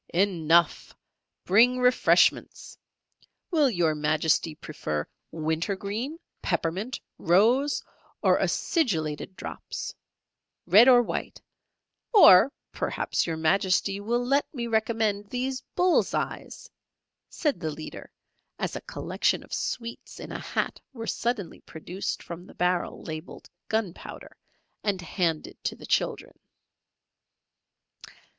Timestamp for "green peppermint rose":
5.75-7.83